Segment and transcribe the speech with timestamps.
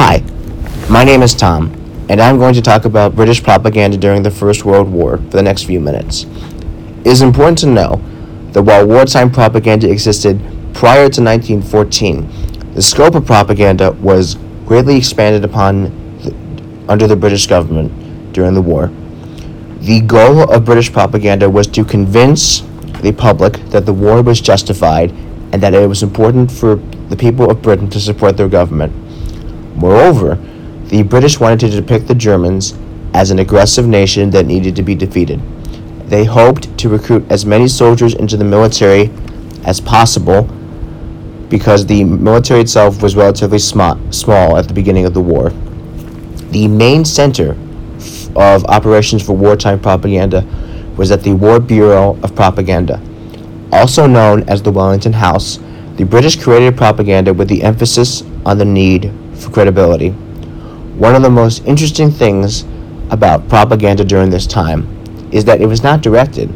[0.00, 0.22] Hi,
[0.88, 1.72] my name is Tom,
[2.08, 5.42] and I'm going to talk about British propaganda during the First World War for the
[5.42, 6.22] next few minutes.
[7.00, 8.00] It is important to know
[8.52, 10.38] that while wartime propaganda existed
[10.72, 15.86] prior to 1914, the scope of propaganda was greatly expanded upon
[16.20, 16.32] the,
[16.88, 18.92] under the British government during the war.
[19.80, 22.60] The goal of British propaganda was to convince
[23.02, 25.10] the public that the war was justified
[25.52, 26.76] and that it was important for
[27.08, 28.92] the people of Britain to support their government.
[29.78, 30.34] Moreover,
[30.86, 32.74] the British wanted to depict the Germans
[33.14, 35.40] as an aggressive nation that needed to be defeated.
[36.08, 39.10] They hoped to recruit as many soldiers into the military
[39.64, 40.48] as possible
[41.48, 45.50] because the military itself was relatively sm- small at the beginning of the war.
[46.50, 47.56] The main center
[48.34, 50.44] of operations for wartime propaganda
[50.96, 53.00] was at the War Bureau of Propaganda.
[53.72, 55.58] Also known as the Wellington House,
[55.96, 60.10] the British created propaganda with the emphasis on the need for credibility.
[60.98, 62.64] One of the most interesting things
[63.10, 64.86] about propaganda during this time
[65.32, 66.52] is that it was not directed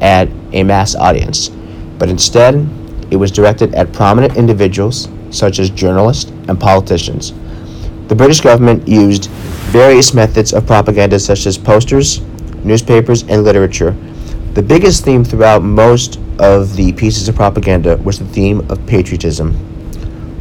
[0.00, 1.50] at a mass audience,
[1.98, 2.68] but instead
[3.10, 7.32] it was directed at prominent individuals such as journalists and politicians.
[8.08, 9.30] The British government used
[9.70, 12.20] various methods of propaganda such as posters,
[12.64, 13.96] newspapers, and literature.
[14.54, 19.54] The biggest theme throughout most of the pieces of propaganda was the theme of patriotism.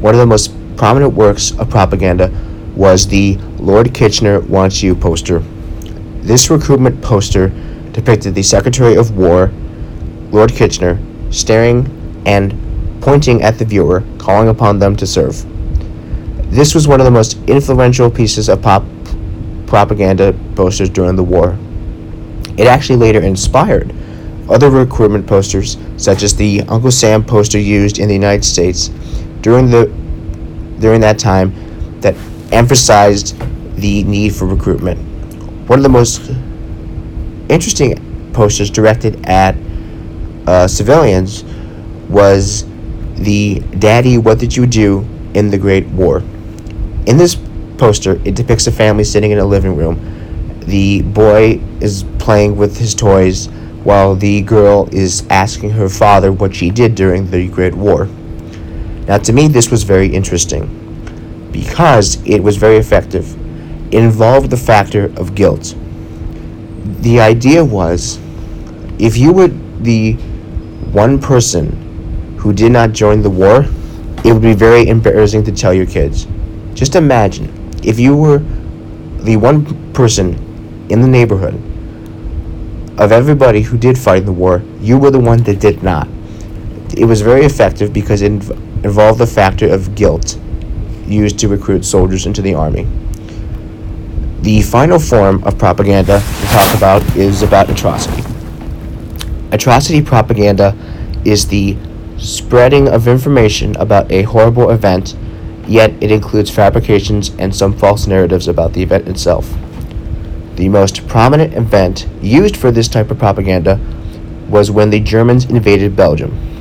[0.00, 2.30] One of the most prominent works of propaganda
[2.74, 5.38] was the Lord Kitchener Wants You poster.
[6.20, 7.48] This recruitment poster
[7.92, 9.50] depicted the Secretary of War,
[10.30, 10.98] Lord Kitchener,
[11.30, 12.54] staring and
[13.00, 15.46] pointing at the viewer, calling upon them to serve.
[16.50, 18.84] This was one of the most influential pieces of pop
[19.66, 21.58] propaganda posters during the war.
[22.58, 23.94] It actually later inspired
[24.48, 28.88] other recruitment posters, such as the Uncle Sam poster used in the United States
[29.40, 29.92] during the
[30.78, 32.14] during that time that
[32.52, 33.38] emphasized
[33.76, 34.98] the need for recruitment.
[35.68, 36.30] One of the most
[37.48, 39.56] interesting posters directed at
[40.46, 41.44] uh, civilians
[42.08, 42.64] was
[43.14, 46.18] the Daddy, What Did You Do in the Great War?
[47.06, 47.36] In this
[47.78, 50.60] poster, it depicts a family sitting in a living room.
[50.60, 53.48] The boy is playing with his toys
[53.84, 58.08] while the girl is asking her father what she did during the Great War.
[59.06, 63.34] Now, to me, this was very interesting because it was very effective.
[63.92, 65.74] It involved the factor of guilt.
[67.00, 68.18] The idea was
[68.98, 69.48] if you were
[69.80, 70.14] the
[70.92, 73.66] one person who did not join the war,
[74.24, 76.26] it would be very embarrassing to tell your kids.
[76.74, 78.38] Just imagine if you were
[79.20, 80.34] the one person
[80.90, 81.54] in the neighborhood
[82.98, 86.08] of everybody who did fight in the war, you were the one that did not.
[86.96, 88.42] It was very effective because it
[88.84, 90.38] involved the factor of guilt
[91.06, 92.86] used to recruit soldiers into the army.
[94.42, 98.22] The final form of propaganda we talk about is about atrocity.
[99.50, 100.76] Atrocity propaganda
[101.24, 101.76] is the
[102.18, 105.16] spreading of information about a horrible event,
[105.66, 109.52] yet it includes fabrications and some false narratives about the event itself.
[110.56, 113.80] The most prominent event used for this type of propaganda
[114.48, 116.55] was when the Germans invaded Belgium.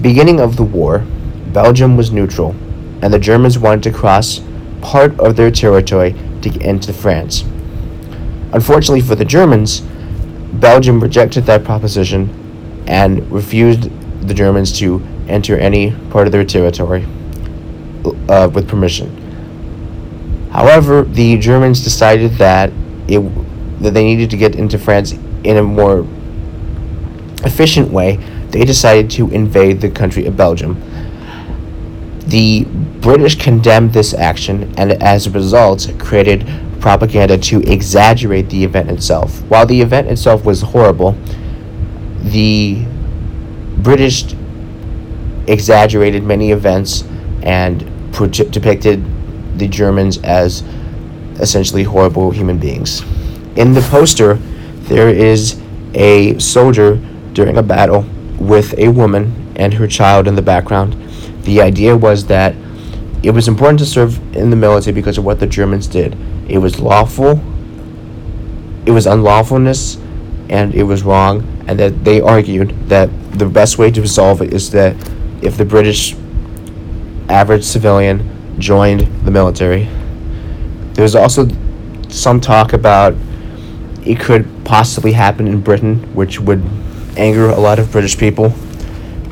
[0.00, 1.04] The beginning of the war,
[1.52, 2.52] Belgium was neutral,
[3.02, 4.40] and the Germans wanted to cross
[4.80, 7.42] part of their territory to get into France.
[8.54, 9.80] Unfortunately for the Germans,
[10.54, 13.90] Belgium rejected that proposition and refused
[14.26, 17.04] the Germans to enter any part of their territory
[18.30, 20.48] uh, with permission.
[20.50, 22.72] However, the Germans decided that
[23.06, 23.20] it
[23.82, 26.06] that they needed to get into France in a more
[27.44, 28.18] efficient way.
[28.50, 30.80] They decided to invade the country of Belgium.
[32.26, 32.64] The
[33.00, 36.46] British condemned this action and, as a result, created
[36.80, 39.42] propaganda to exaggerate the event itself.
[39.44, 41.16] While the event itself was horrible,
[42.22, 42.84] the
[43.78, 44.34] British
[45.46, 47.04] exaggerated many events
[47.42, 47.80] and
[48.50, 49.04] depicted
[49.58, 50.62] the Germans as
[51.40, 53.02] essentially horrible human beings.
[53.56, 54.34] In the poster,
[54.88, 55.60] there is
[55.94, 56.96] a soldier
[57.32, 58.04] during a battle
[58.40, 60.96] with a woman and her child in the background.
[61.44, 62.56] The idea was that
[63.22, 66.16] it was important to serve in the military because of what the Germans did.
[66.48, 67.40] It was lawful,
[68.86, 69.96] it was unlawfulness,
[70.48, 74.52] and it was wrong, and that they argued that the best way to resolve it
[74.52, 74.96] is that
[75.42, 76.16] if the British
[77.28, 79.84] average civilian joined the military.
[80.94, 81.48] There was also
[82.08, 83.14] some talk about
[84.04, 86.62] it could possibly happen in Britain, which would
[87.16, 88.52] anger a lot of British people.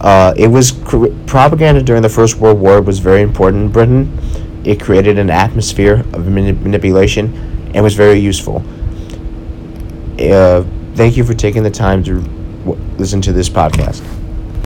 [0.00, 4.18] Uh, it was propaganda during the First World War was very important in Britain.
[4.64, 7.32] it created an atmosphere of manipulation
[7.72, 8.64] and was very useful.
[10.20, 10.64] Uh,
[10.94, 12.20] thank you for taking the time to
[12.98, 14.02] listen to this podcast.